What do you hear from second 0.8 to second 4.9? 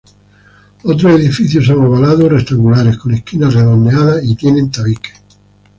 Otros edificios son ovalados o rectangulares con esquinas redondeadas y tienen